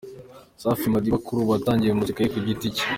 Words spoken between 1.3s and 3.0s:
ubu watangiye muzika ye ku giti cye.